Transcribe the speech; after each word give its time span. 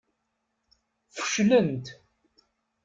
Feclent. 1.15 1.85